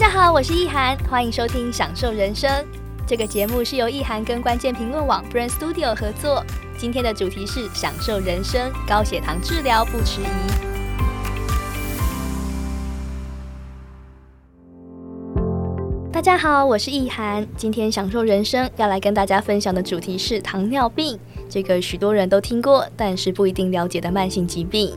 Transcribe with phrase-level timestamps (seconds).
[0.00, 2.48] 大家好，我是意涵，欢迎收听《享受人生》
[3.04, 6.40] 这个节目是由意涵跟关键评论网 Brain Studio 合作。
[6.78, 10.24] 今天的主题是享受人生，高血糖治疗不迟疑。
[16.12, 21.18] 大家好，我是意涵，今天享受人生要来跟大家分享的主题是糖尿病，
[21.50, 24.96] 这个许多人都听过，但是不一定了解的慢性疾病。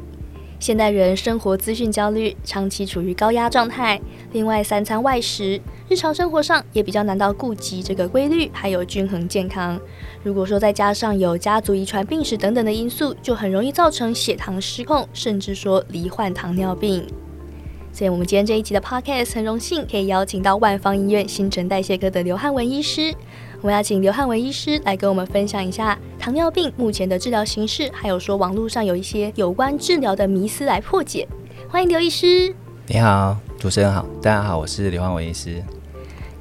[0.62, 4.00] 现代人生活资讯焦虑，长期处于高压状态。
[4.32, 9.82] 另外，三餐外食，日常生活上也比较难到顾及这个规律，还有均衡健康。
[10.22, 17.08] 如果说再加上有家族遗传病史等等的因素，就很容易造成血糖失控，甚至说罹患糖尿病。
[17.92, 23.12] 所以，我们今天这一集的 podcast 很荣幸可以邀请到万方医院新陈代谢科的刘汉文医师。
[23.62, 31.28] 我们要请刘汉文医师来跟我们分享一下糖尿病目前的治疗形式，还有说网络上有一些有关治疗的迷思来破解。
[31.70, 32.56] 欢迎刘医师。
[32.88, 35.64] 你好，主持人好，大家好，我是刘汉文医师。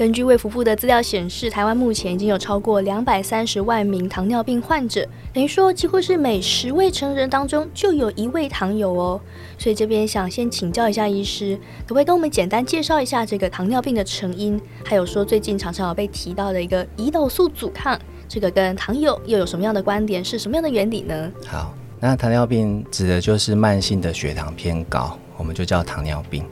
[0.00, 9.20] 根据卫福部的资料显示，台湾目前已经有超过两百三十万名糖尿病患者，等于说几乎是每十位成人当中就有一位糖友哦。
[9.58, 21.30] 所以这边想先请教一下医师，可不可以跟我们简单介绍一下这个糖尿病的成因，还有说最近常常有被提到的一个胰岛素阻抗，这个跟糖友又有什么样的观点，是什么样的原理呢？
[21.46, 26.42] 好，那糖尿病指的就是慢性的血糖偏高，我们就叫糖尿病。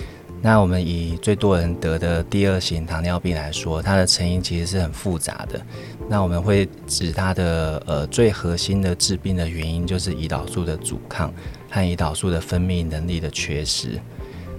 [0.41, 5.61] 那我们以最多人得的第二型糖尿病来说，它的成因其实是很复杂的。
[6.08, 11.33] 那我们会指它的呃最核心的致病的原因就是胰岛素的阻抗
[11.69, 13.98] 和胰岛素的分泌能力的缺失。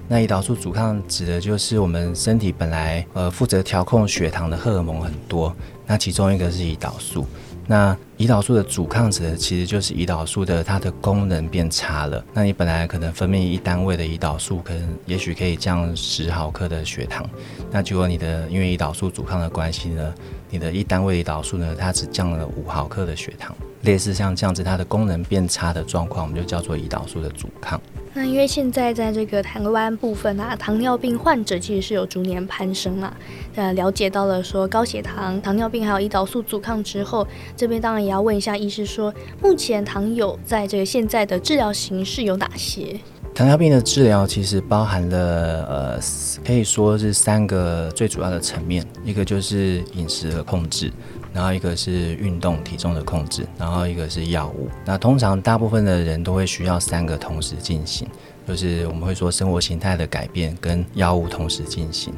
[0.07, 5.55] 那胰岛素阻抗指的就是我们身体本来呃负责调控血糖的荷尔蒙很多，
[5.87, 7.25] 那其中一个是胰岛素。
[7.69, 12.25] 那胰岛素的阻抗者其实就是胰岛素的它的功能变差了。
[12.33, 17.23] 那你本来可能分泌一单位的胰岛素，可能也许可以降十毫克的血糖，
[17.69, 20.11] 那结果你的因为胰岛素阻抗的关系呢，
[20.49, 23.55] 你的一单位胰岛素呢，它只降了五毫克的血糖。
[23.83, 27.79] 类似像这样子，它的功能变差的状况，我们就叫做胰岛素的阻抗。
[28.19, 33.15] 那因为现在在这个台湾部分啊，糖尿病患者其实是有逐年攀升啊。
[33.55, 37.25] 呃，了解到了说高血糖、糖尿病还有胰岛素阻抗之后，
[37.55, 42.99] 这边当然也要问一下医师说，目前糖友在这个现在的治疗形式有哪些？
[43.39, 45.99] 糖尿病的治疗其实包含了呃，
[46.45, 50.91] 可以说是三个最主要的层面，一个就是饮食的控制。
[51.33, 54.67] 然后一个是运动体重的控制，然后一个是药物。
[54.83, 58.05] 那通常大部分的人都会需要三个同时进行，
[58.45, 62.13] 就是我们会说生活形态的改变跟药物同时进行。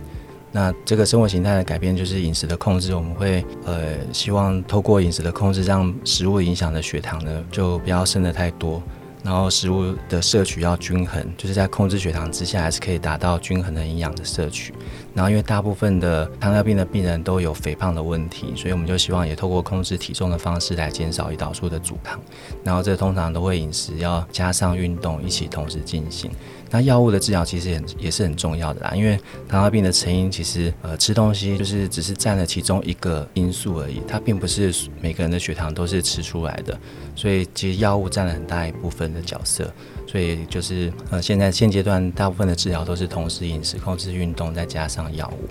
[0.51, 8.81] 那这个生活形态的改变就是饮食的控制，我们会呃希望透过饮食的控制，让食物影响的血糖呢就不要升得太多。
[9.23, 14.73] 然后食物的摄取要均衡，就是在控制血糖之下，还是可以达到均衡的营养的摄取。
[15.13, 22.19] 然后因为大部分的糖尿病的病人都有肥胖的问题，所以我们就希望也透过控制体重的方式来减少胰岛素的阻抗。
[22.63, 26.31] 然后这通常都会饮食要加上运动一起同时进行。
[26.73, 36.79] 那药物的治疗其实也也是很重要的啦，因为糖尿病的成因其实呃吃东西就是只是占了其中一个因素而已，它并不是每个人的血糖都是吃出来的，
[37.13, 39.69] 所以其实药物占了很大一部分的角色，
[40.11, 45.47] 所以就是呃现在现阶段大部分的治疗都是同时饮食控制、运动再加上药物。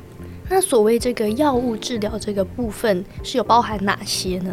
[0.50, 4.52] 那所谓这个药物治疗这个部分是有包含哪些呢？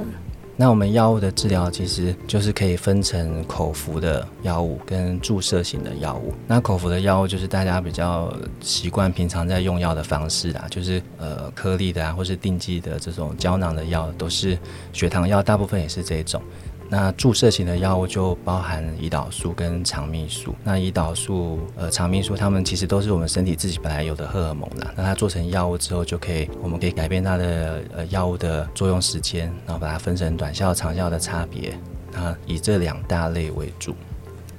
[0.60, 6.34] 那我们药物的治疗其实就是可以分成口服的药物跟注射型的药物。
[6.48, 14.58] 那口服的药物就是大家比较习惯平常在用药的方式啊，就是呃颗粒的啊，或是定剂的这种胶囊的药，都是
[14.94, 16.42] 血糖药，大部分也是这种。
[16.90, 20.56] 那注射型的药物就包含胰岛素跟肠泌素。
[20.64, 24.94] 那胰岛素、呃肠泌素，它们其实都是我们身体自己本来有的荷尔蒙啦。
[24.96, 31.78] 那它做成药物之后，就可以，我们可以改变它的呃药物的作用时间，然后把它分成短效、长效的差别。
[32.14, 33.94] 那以这两大类为主。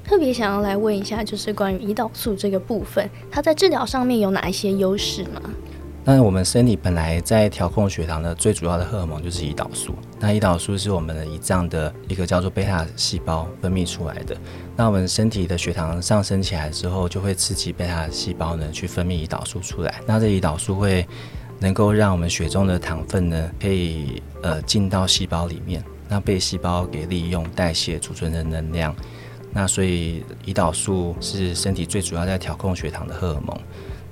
[0.05, 5.41] 特别想要来问一下，就是关于胰岛素这个部分，它在治疗上面有哪一些优势吗？
[6.11, 9.95] 那我们身体本来在调控血糖的最主要的荷尔蒙就是胰岛素。
[10.19, 14.35] 那胰岛素是我们的胰脏的一个叫做贝塔细胞分泌出来的。
[14.75, 20.01] 那我们身体的血糖上升起来之后，就会刺激贝塔细胞呢去分泌胰岛素出来。
[20.07, 21.07] 那这胰岛素会
[21.59, 28.97] 能够让我们血中的糖分呢可以呃进到细胞里面，那被细胞给利用代谢储存成能量。
[29.53, 33.55] 那所以胰岛素是身体最主要在调控血糖的荷尔蒙。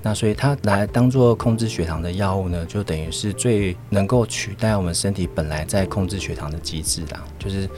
[0.01, 7.25] 那所以它来当做控制血糖的药物呢，就等于是最能够取代我们身体本来在控制血糖的机制啦。
[7.37, 7.69] 就是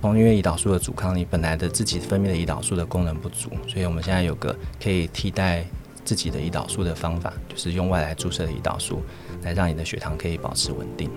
[0.00, 5.64] 从因为胰岛素的阻抗，你本来的自己分泌的胰岛素的功能不足，所以我们现在有个可以替代
[6.04, 9.02] 自己的胰岛素的方法，就是用外来注射的胰岛素，
[9.42, 11.10] 来让你的血糖可以保持稳定。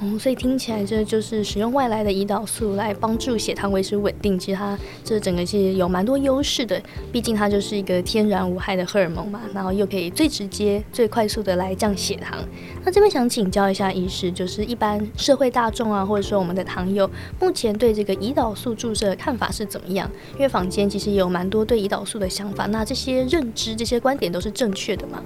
[0.00, 4.38] 哦，所以听起来这就是使用外来的胰岛素来帮助血糖维持稳定。
[4.38, 6.80] 其实它这整个是有蛮多优势的，
[7.10, 12.38] 毕竟它就是一个天然无害的荷尔蒙嘛，然后又可以最直接、最快速的来降血糖。
[12.84, 17.10] 那这边想请教一下医师，就是一般社会大众啊，或者说我们的糖友，
[17.40, 20.08] 目前对这个胰岛素注射的看法是怎么样？
[20.34, 25.20] 因为坊间其实也有蛮多对胰岛素的想法，那这些认知、这些观点都是正确的吗？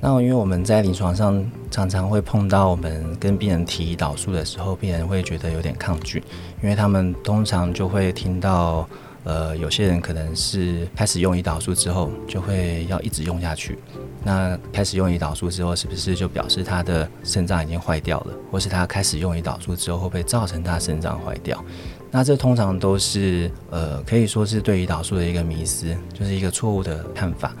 [0.00, 6.22] 那因为我们在临床上常常会碰到，我们跟病人提胰岛素的时候，病人会觉得有点抗拒，
[6.62, 8.88] 因为他们通常就会听到，
[9.24, 13.78] 呃，有些人可能是开始用胰岛素之后，就会要一直用下去。
[14.22, 21.62] 那开始用胰岛素之后，是不是就表示他的肾脏已经坏掉了，或是他开始用胰岛素之后，会不会造成他肾脏坏掉？
[22.10, 27.54] 那这通常都是，呃，可以说是对胰岛素的一个迷思，就是一个错误的看法。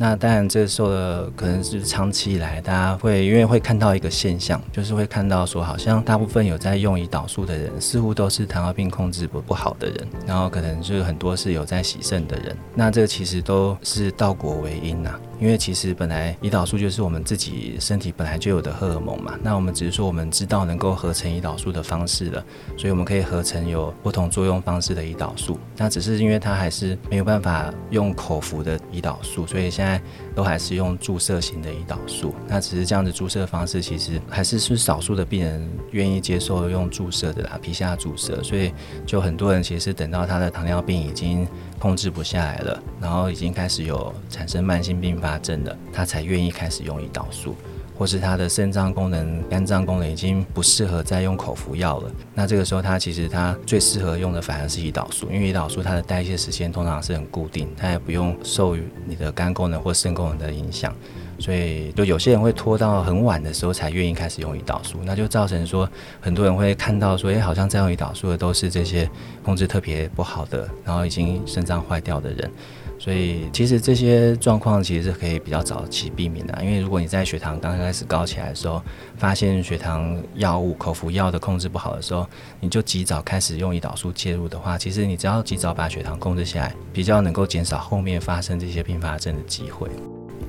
[0.00, 12.56] 那当然，这受的可能是长期以来，大家会因为会看到一个现象，就是会看到说，好像大部分有在用胰岛素的人，似乎都是糖尿病控制不不好的人，然后可能就是很多是有在洗肾的人。
[12.76, 15.18] 那这其实都是倒果为因呐。
[15.40, 22.44] 因为其实本来胰岛素就是我们自己身体本来就有的荷尔蒙嘛，那我们只是说我们知道能够合成胰岛素的方式了，
[22.76, 25.58] 所以我们可以合成有不同作用方式的胰岛素。
[25.76, 30.00] 那只是因为它还是没有办法用口服的胰岛素，所以现在
[30.34, 32.34] 都还是用注射型的胰岛素。
[32.46, 38.42] 那只是这样子注射方式，其实还是是少数的病人愿意接受用注射的啦，皮下注射。
[38.42, 38.72] 所以
[39.06, 41.46] 就很多人其实等到他的糖尿病已经。
[41.78, 47.54] 控制不下来了，然后已经开始有产生慢性并发发症了，他才愿意开始用胰岛素，
[47.94, 52.10] 或是他的肾脏功能、肝脏功能已经不适合再用口服药了。
[52.34, 58.74] 那这个时候，他其实他最适合用的反而是胰岛素，因为胰岛素它的代谢时间通常是很固定，它也不用受
[59.06, 60.94] 你的肝功能或肾功能的影响。
[61.38, 65.88] 所以，就有些人会拖到很晚的时候才愿意开始用胰岛素，那就造成说
[66.20, 69.08] 很多人会看到说，哎，好像在用胰岛素的都是这些
[69.44, 72.50] 控制特别不好的，然后已经肾脏坏掉的人。
[72.98, 76.58] 所以，其实这些状况其实是可以比较早期避免的。
[76.60, 78.82] 因为如果你在血糖刚开始高起来的时候，
[79.16, 82.26] 发现血糖药物口服药的控制不好的时候，
[82.58, 89.88] 你就及早开始用胰岛素介入的话，其实你只要及早把血糖控制下来，比较能够减少后面发生这些并发症的机会。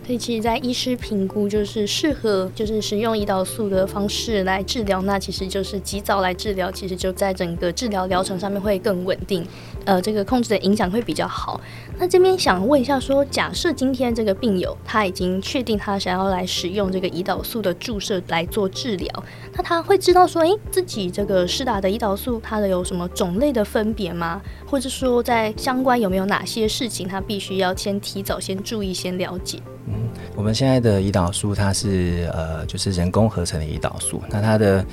[0.10, 9.46] 所以其实，在医师评估，就是适合就是使用胰岛素的方式来治疗，那其实就是及早来治疗，其实就在整个治疗疗程上面会更稳定，
[9.86, 11.62] 呃，这个控制的影响会比较好。
[12.00, 19.24] 那这边想问一下，说假设今天这个病友他已经确定他想要来使用这个胰岛素的注射来做治疗，
[19.54, 24.42] 那他会知道说，诶，自己这个施打的胰岛素它的有什么种类的分别吗？
[24.66, 29.62] 或者说在相关有没有哪些事情他必须要先提早先注意先了解？
[30.36, 34.22] 我们现在的胰岛素，它是呃，就是人工合成的胰岛素。
[34.30, 34.86] 那它的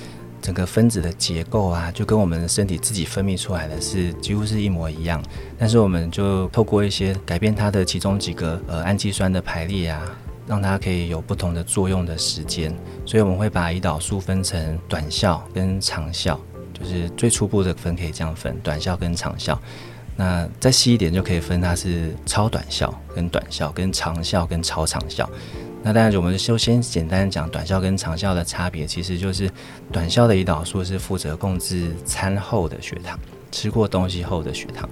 [0.42, 5.22] 整个分子的结构啊，就跟我们身体自己分泌出来的是几乎是一模一样。
[5.58, 10.02] 但是我们就透过一些改变它的其中几个呃氨基酸的排列啊，
[10.46, 12.74] 让它可以有不同的作用的时间。
[13.04, 16.38] 所以我们会把胰岛素分成短效跟长效，
[16.72, 19.60] 就是最初步的分可以这样分：短效跟长效。
[20.16, 25.28] 那再细一点就可以分，它是超短效、跟短效、跟长效、跟超长效。
[25.82, 29.48] 那当然，我们就先简单讲短效跟长效的差别，其实就是
[29.92, 33.16] 短效的胰岛素是负责控制餐后的血糖，
[33.52, 34.88] 吃过东西后的血糖。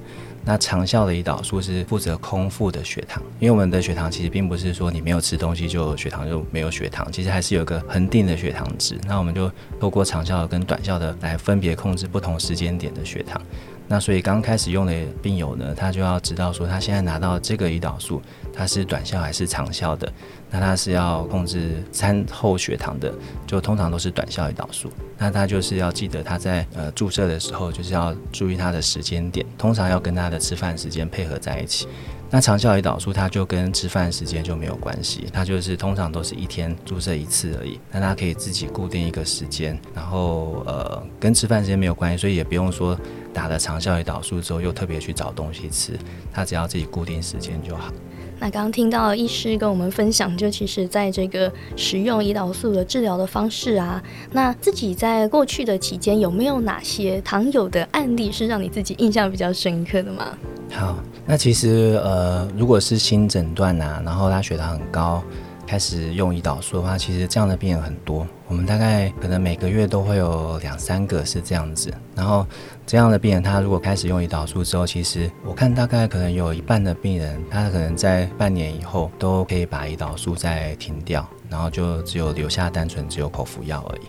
[0.46, 8.94] 那长效的胰岛素是负责空腹的血糖，因为我们的血糖其实并不是说你没有吃东西就血糖就没有血糖，其实还是有个恒定的血糖值。
[9.06, 9.50] 那我们就
[9.80, 13.40] 透过长效跟短效的来分别控制不同时间点的血糖。
[13.86, 18.20] 那所以刚开始用的病友呢，他就要知道说他现在拿到这个胰岛素，
[18.52, 20.10] 它是短效还是长效的。
[20.50, 23.12] 那他是要控制餐后血糖的，
[23.44, 24.88] 就通常都是短效胰岛素。
[25.18, 31.88] 那他就是要记得他在呃注射的时候，就是要注意他的时间点，通常要跟他的吃饭时间配合在一起。
[32.30, 37.78] 那长效胰岛素它就跟吃饭时间就没有关系，它就是通常都是一天注射一次而已。
[37.92, 42.98] 那它可以自己固定一个时间，然后呃跟吃饭时间没有关系，所以也不用说
[43.34, 45.98] 打了长效胰岛素之后又特别去找东西吃，
[46.32, 47.92] 他只要自己固定时间就好。
[48.38, 60.36] 那刚刚听到医师跟我们分享，就其实在这个使用胰岛素的治疗的方式啊，那自己在过去的期间有没有哪些糖友的案例是让你自己印象比较深刻的吗？
[60.72, 65.22] 好，那其实呃，如果是新诊断啊，然后他血糖很高，
[65.66, 68.26] 开始用胰岛素的话，其实这样的病人很多。
[68.46, 71.92] 我们大概可能每个月都会有两三个是这样子。
[72.14, 72.46] 然后
[72.86, 84.02] 这样的病人，他如果开始用胰岛素之后，其实我看大概可能有一半的病人，他可能在半年以后都可以把胰岛素再停掉，然后就只有留下单纯只有口服药而已。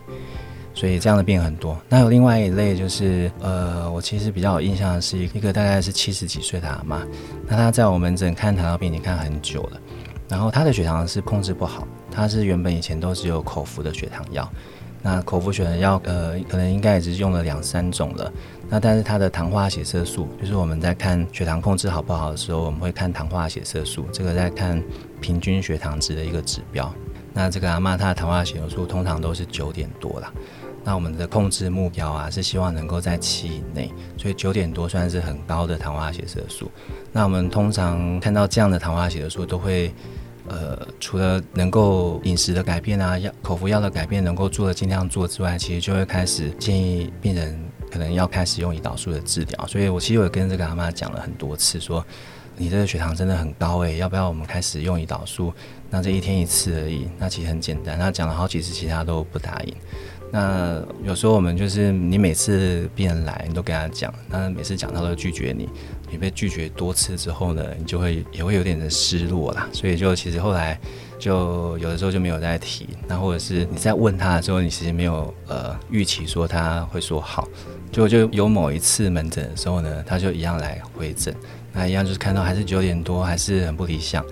[0.77, 1.77] 所以这样的病很多。
[1.87, 7.01] 那有另外一类就是，呃，我其实比较有印象的是一个大概是七十几岁的阿妈，
[7.47, 9.79] 那她在我们诊看糖尿病已经看很久了。
[10.27, 14.49] 然后他的血糖是控制不好，他是原本以前都只有口服的血糖药，
[15.01, 18.31] 那口服血糖药呃可能应该也是用了两三种了，
[18.69, 24.81] 那但是他的糖化血色素，就是我们在看血糖控制好不好的时候，我们会看糖化血色素，这个在看
[25.21, 26.91] 平均血糖值的一个指标。
[27.31, 30.33] 那这个阿妈她的糖化血色素通常都是九点多啦。
[30.85, 36.71] 那我们的控制目标啊是希望能够在七以内，所以九点多算是很高的糖化血色素。
[37.11, 39.91] 那我们通常看到这样的糖化血色素都会。
[40.47, 49.65] 呃，除了能够饮食的改变啊，药口服药的改变能够做的尽量做之外，其实就会开始建议病人可能要开始用胰岛素的治疗。
[49.65, 52.05] 所以我其实有跟这个阿妈讲了很多次，说
[52.57, 55.51] 你这个血糖真的很高诶，要不要我们开始用胰岛素？
[55.89, 57.97] 那这一天一次而已，那其实很简单。
[57.97, 59.73] 他讲了好几次，其他都不答应。
[60.31, 65.69] 那有时候我们就是你每次病人来，你都跟他讲，那每次讲他都拒绝你，
[66.11, 69.69] 你被拒绝多次之后呢，你就会也会有点的失落啦。
[69.71, 70.77] 所以就其实后来
[71.17, 72.89] 就有的时候就没有再提。
[73.07, 77.47] 那或者是你在问他的时候，你其实没有呃预期说他会说好。
[77.91, 81.33] 就就有某一次门诊的时候呢，他就一样来回诊，
[81.71, 84.25] 那一样就是看到还是九点多，还是很不理想。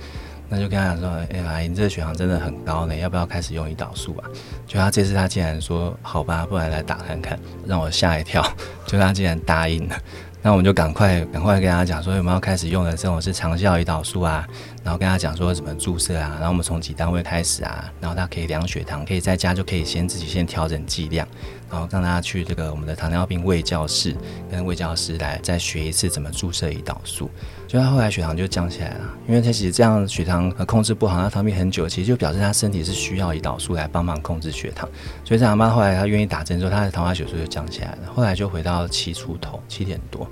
[0.54, 4.30] 那就跟他讲说，哎呀，你这血糖真的很高呢，要不要开始用胰岛素啊？
[4.68, 8.46] 就他这次他竟然说好吧，不然来打看看，让我吓一跳。
[8.86, 9.96] 就他竟然答应了，
[10.44, 14.48] 那我们就赶快赶快跟他讲说，有没有开始用的这种是长效胰岛素啊？
[14.84, 16.34] 然后跟他讲说怎么注射啊？
[16.34, 17.92] 然后我们从几单位开始啊？
[18.00, 21.28] 然后他可以量血糖，可以在家就可以先自己先调整剂量。
[21.74, 24.16] 然后让他去这个我们的糖尿病卫教室，
[24.52, 27.32] 跟卫教师来再学一次怎么注射胰岛素。
[27.68, 34.88] 所以他后来血糖就降下来了，因为他其实这样血糖控制不好，他糖病很久，其实就表示他身体是需要胰岛素来帮忙控制血糖。
[35.26, 40.28] 所以这阿妈后来他愿意打针之后，他的糖化血素就降下来了，后来就回到七出头，七点多。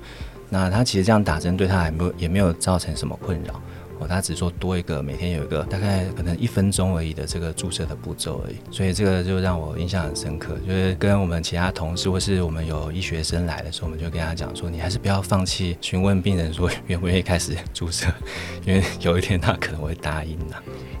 [0.48, 3.60] 那他其实这样打针对他还没有也没有造成什么困扰。
[4.06, 10.56] 他只说多一个每天有一个大概可能一分钟而已的这个注射的步骤而已，所以这个就让我印象很深刻。
[10.66, 18.06] 就是跟我们其他同事或是我们有医学生来的时候，我们就跟他讲说，你还是不要放弃询问病人说愿不愿意开始注射，
[18.66, 20.56] 因为有一天他可能会答应的。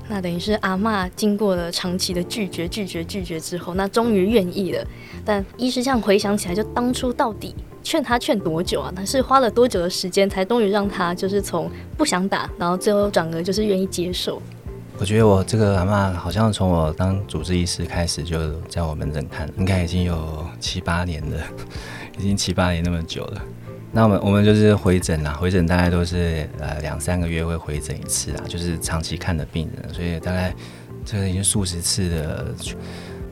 [0.08, 4.84] 那等于是阿妈经过了长期的拒绝、拒绝、拒绝之后，那终于愿意了。
[5.24, 7.54] 但医师这样回想起来，就当初到底。
[7.82, 8.92] 劝他劝多久啊？
[8.94, 14.40] 他是花了多久的时间，才终于让他就是从不想打，然后最后转而就是愿意接受？
[14.98, 21.38] 我觉得我这个阿妈好像从我当主治医师开始就在我门诊看，应该已经有七八年了，
[22.18, 23.42] 已经七八年那么久了。
[23.90, 30.54] 那我们我们就是回诊啦，回诊大概都是呃两三个月会回诊一次啊，就是长期看的病人，所以大概
[31.04, 32.54] 这个已经数十次的。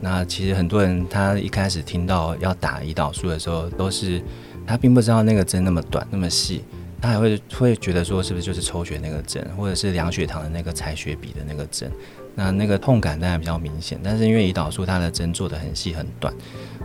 [0.01, 4.21] 那其实很多人他一开始听到要打胰岛素的时候，都是
[4.65, 6.63] 他并不知道那个针那么短那么细，
[6.99, 11.91] 他还会会觉得说是不是就是抽血那个针，或者是量血糖的那个采血笔的那个针。
[12.33, 16.33] 那那个痛感当然比较明显，但是因为胰岛素它的针做的很细很短，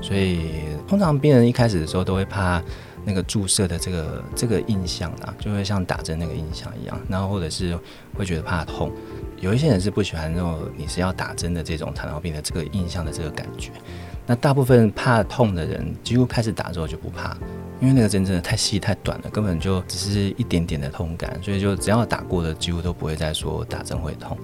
[0.01, 0.41] 所以
[0.89, 2.61] 通常病人一开始的时候都会怕
[3.05, 7.79] 那个注射的这个这个印象啊，就会像打针那个印象一样，然后或者是
[8.13, 8.91] 会觉得怕痛。
[9.41, 13.71] 有一些人是不喜欢那种你是要打针的这种糖尿病的这个印象的这个感觉，
[14.27, 17.37] 那大部分怕痛的人几乎开始打之后就不怕，
[17.81, 24.37] 因为那个针真的太细太短了，根本就只是一点点的痛感，所以就只要打过的几乎都不会再说打针会痛。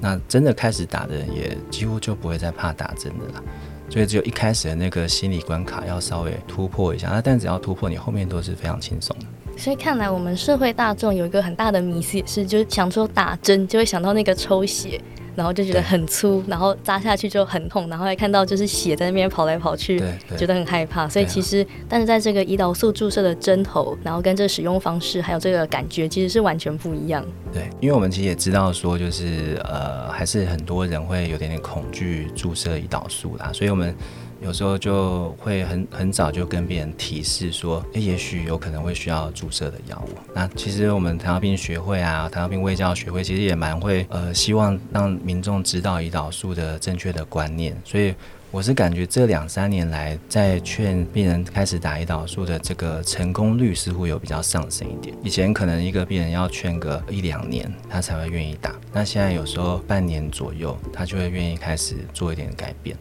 [0.00, 3.42] 那真的开始打的人也几乎就不会再怕打针的啦，
[3.88, 9.26] 所以只有一开始的那个心理关卡要稍微突破一下，那但只要突破，你后面都是非常轻松的。
[9.60, 14.98] 所以看来，我们社会大众有一个很大的迷思，也是就是想说打针就会想到那个抽血，
[15.36, 20.02] 然后就觉得很粗，然后扎下去就很痛，然后还看到就是血在那边跑来跑去，
[20.38, 21.06] 觉得很害怕。
[21.06, 27.22] 所以其实，但是在这个胰岛素注射的针头，然后跟这使用方式，还有这个感觉，其实是完全不一样。
[27.52, 33.94] 对，因为我们其实也知道说，就是呃，还是很多人会有点点恐惧注射胰岛素啦，所以我们。
[34.40, 40.18] 有时候就会很很早就跟别人提示说，诶，也许有可能会需要注射的药物。
[40.34, 47.76] 那其实我们糖尿病学会啊，糖尿病卫教学会其实也蛮会呃，希望让民众知道胰岛素的正确的观念。
[47.84, 48.14] 所以
[48.50, 55.14] 我是感觉这两三年来，在劝病人开始打胰岛素的这个成功率似乎有比较上升一点。
[55.22, 62.96] 以前可能一个病人要劝个一两年，他才会愿意打，那现在有时候半年左右，他就会愿意开始做一点改变。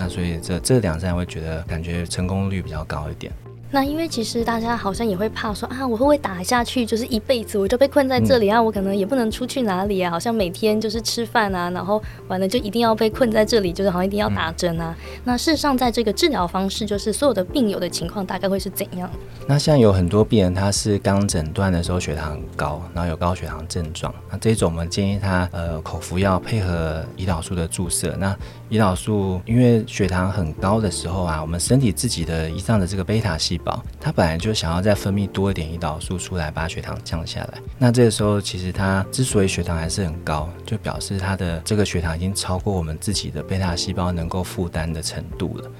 [0.00, 3.32] 那所以这这两站会觉得感觉成功率比较高一点。
[3.70, 8.60] 那因为其实大家好像也会怕说啊，我会不会打下去就是一辈子我就被困在这里啊？
[8.60, 10.10] 我可能也不能出去哪里啊？
[10.10, 14.96] 好像每天就是吃饭啊，然后完了就一定要被困在这里，就是好像一定要打针啊。
[15.24, 19.10] 那事实上，在这个治疗方式，就是所有的病友的情况大概会是怎样？
[19.46, 28.16] 那像有很多病人他是刚诊断的时候血糖很高，然后有高血糖症状，那这种我们建议他呃口服药配合胰岛素的注射。
[28.18, 28.34] 那
[28.70, 37.58] 胰岛素因为血糖很高的时候啊，我们身体自己的胰脏的这个贝塔胞，它本来就想要再分泌多一点胰岛素出来，把血糖降下来。
[37.78, 45.70] 那这个时候，其实它之所以血糖还是很高，就表示它的这个血糖已经超过我们自己的贝塔细胞能够负担的程度了。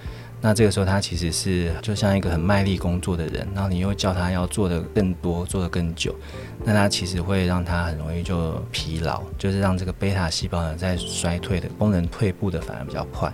[0.40, 6.14] 那这个时候，他其实是就像一个很卖力工作的人，然后你又叫他要做的更多，做的更久，
[6.64, 13.32] 那他其实会让他很容易就疲劳，就是让这个贝塔细胞呢在衰退的功能退步的反而比较快。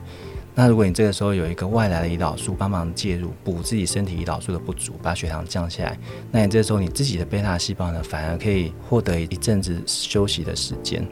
[0.56, 5.98] 那如果你这个时候有一个外来的胰岛素帮忙介入，补自己身体胰岛素的不足，把血糖降下来，
[6.30, 11.04] 那你这时候你自己的贝塔细胞呢，反而可以获得一阵子休息的时间。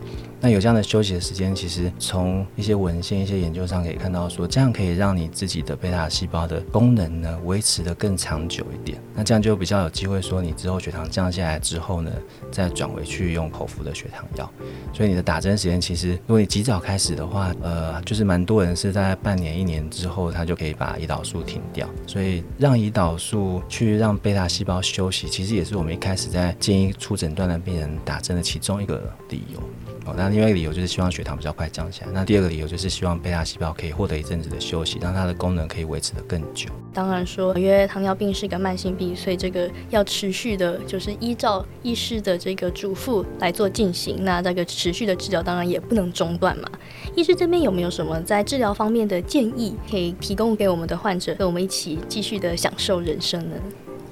[0.44, 9.00] 那有这样的休息的时间，其实从一些文献、一些研究上可以看到，说这样可以让你自己的贝塔细胞的功能呢维持的更长久一点。
[9.14, 12.10] 那这样就比较有机会说，你之后血糖降下来之后呢，
[12.50, 14.52] 再转回去用口服的血糖药。
[14.92, 21.88] 所以你的打针时间，其实如果你及早开始的话，呃，就是蛮多人是在半年、一年之后，他就可以把胰岛素停掉。
[22.04, 29.62] 所以让胰岛素去让贝塔细胞休息，其实也是我们一开始在建议初诊断的病人打针的其中一个理由。
[30.04, 32.12] 哦，那另外一个理由就是希望血糖比较快降下来。
[32.12, 36.68] 那第二个理由就是希望贝塔细胞可以获得一阵子的休息，让它的功能可以维持的更久。
[36.92, 44.24] 当然说，因为糖尿病是一个慢性病，所以这个要持续的，就是依照医师的这个嘱咐来做进行。
[44.24, 46.68] 那这个持续的治疗当然也不能中断嘛。
[47.14, 53.56] 医师这边有没有什么在治疗方面的建议可以提供给我们的患者，跟我们一起继续的享受人生呢？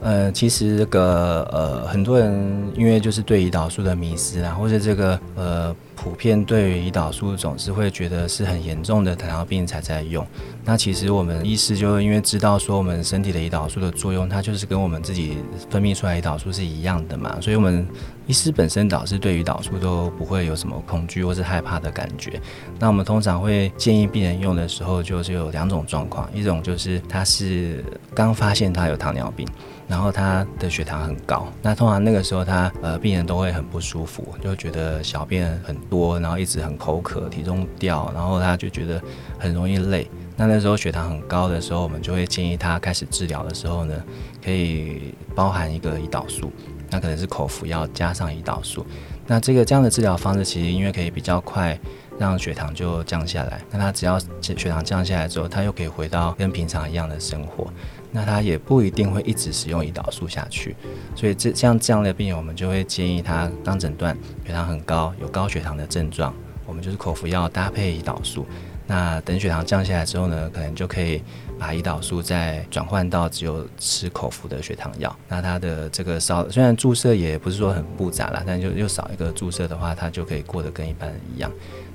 [0.03, 10.27] 呃，其实这个呃，很多人因为就是对胰岛素的迷失啊，或者这个呃，普遍对于胰岛素总是会觉得是很严重的糖尿病才在用。
[10.65, 15.37] 那其实我们医师就因为知道说我们身体的胰岛素的作用，它就是跟我们自己
[15.69, 17.87] 分泌出来胰岛素是一样的嘛，所以我们
[18.27, 22.41] 医师本身导致对胰岛素都不会有什么恐惧或是害怕的感觉。
[22.79, 27.85] 那我们通常会建议病人用的时候，就是有两种状况，一种就是他是
[28.15, 29.47] 刚发现他有糖尿病。
[29.91, 39.03] 然后他的血糖很高，那通常那个时候他呃病人都会很不舒服，就觉得小便很多，然后一直很口渴，体重掉，然后他就觉得
[39.37, 40.09] 很容易累。
[40.37, 44.01] 那那时候血糖很高的时候，我们就会建议他开始治疗的时候呢，
[44.43, 46.53] 可以包含一个胰岛素，
[46.89, 48.87] 那可能是口服药加上胰岛素。
[49.27, 51.79] 那这个这样的治疗方式其实因为可以比较快
[52.17, 57.69] 让血糖就降下来，那他只要血糖降下来之后，他又可以回到跟平常一样的生活。
[58.13, 60.75] 那他也不一定会一直使用胰岛素下去，
[61.15, 66.35] 所以这像这样的病人，我们就会建议他刚诊断血糖很高，有高血糖的症状，
[66.67, 68.47] 我们就是口服药搭配胰岛素。
[68.91, 71.23] 那等血糖降下来之后呢，可能就可以
[71.57, 75.17] 把胰岛素再转换到只有吃口服的血糖药。
[75.29, 81.49] 那它的这个少，虽然注射也不是说很复杂啦，但就又少一个注射的话，它就可以过得跟一般人一样。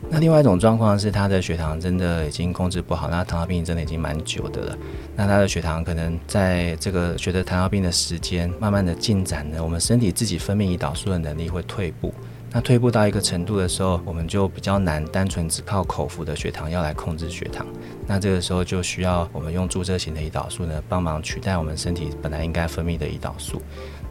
[0.10, 4.78] 那另外一种状况是，他的血糖真的已经控制不好，那糖尿病真的已经蛮久的了。
[5.18, 12.14] 那他的血糖可能在这个学得糖尿病的时间慢慢的进展呢，我们身体自己分泌胰岛素的能力会退步。
[12.56, 17.68] 那退步到一个程度的时候，我们就比较难单纯只靠口服的血糖药来控制血糖。
[18.08, 23.62] 那这个时候就需要我们用注射型的胰岛素呢，帮忙取代我们身体本来应该分泌的胰岛素。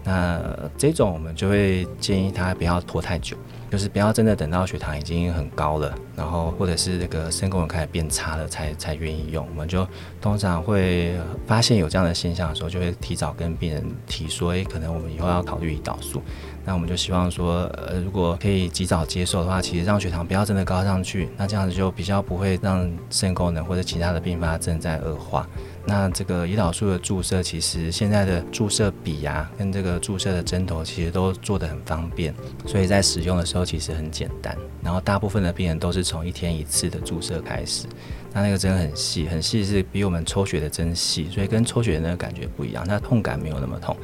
[0.05, 0.39] 那
[0.77, 3.35] 这种我们就会建议他不要拖太久。
[3.75, 9.45] 就是不要真的等到血糖已经很高了，然后或者是这个肾功能开始变差了，才才愿意用。
[9.51, 9.85] 我们就
[10.21, 11.13] 通常会
[11.45, 16.23] 发现有这样的现象的时候，就会提早跟病人提说，诶，可能我们以后要考虑胰岛素。
[16.65, 25.49] 那我们就希望说，呃，如果可以及早接受的话，其实让血糖不要真的高上去，那这样子就比较不会让肾功能或者其他的并发症在恶化。
[25.87, 32.35] 那这个胰岛素的注射，其实现在的注射笔啊，跟这个注射的针头，其实都做得很方便，
[32.67, 34.57] 所以在使用的时候其实很简单。
[34.83, 37.87] 然后大部分的病人都是从一天一次的注射开始，
[38.33, 43.97] 那那个针很细，很细是比我们抽血的针细，所以跟抽血的那个感觉不一样，它痛感没有那么痛。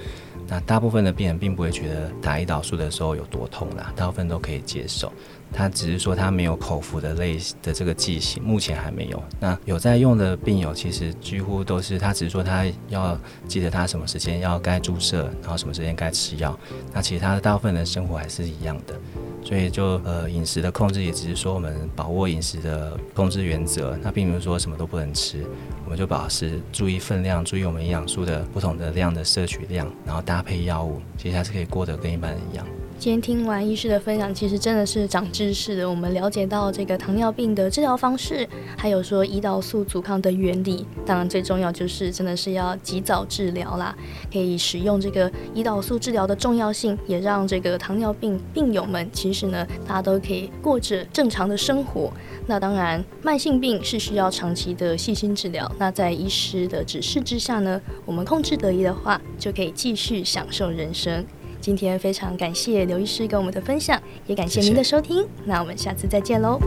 [0.51, 5.13] 那大部分的病人并不会觉得打胰岛素的时候有多痛啦，大部分都可以接受。
[5.53, 9.23] 他只是说他没有口服的类的这个剂型，目前还没有。
[9.39, 16.59] 那有在用的病友，其实几乎都是他只是说他要记得他什么时间要该注射，然后什么时间该吃药。
[16.93, 18.95] 那其他的大部分的生活还是一样的。
[19.43, 25.45] 所以就呃饮食的控制也只是说我们把握饮食的控制原则，那并不是说什么都不能吃，
[25.85, 32.67] 我们就保持注意分量，注意我们营养素的不同的量的摄取量，然后搭配药物，其实还是可以过得跟一般人一样。
[33.01, 35.89] 今天听完医师的分享，其实真的是长知识的。
[35.89, 40.85] 我们了解到这个糖尿病的治疗方式，还有说胰岛素阻抗的原理。
[41.07, 43.97] 当然，最重要就是真的是要及早治疗啦。
[44.31, 52.13] 可以使用这个胰岛素治疗的重要性，也让这个糖尿病病友们其实呢，大家都可以过着正常的生活。
[52.47, 55.73] 那当然，慢性病是需要长期的细心治疗。
[55.79, 61.25] 那在医师的指示之下呢，我们控制得宜的话，就可以继续享受人生。
[61.61, 65.27] 今天非常感谢刘医师跟我们的分享，也感谢您的收听。
[65.45, 66.59] 那我们下次再见喽。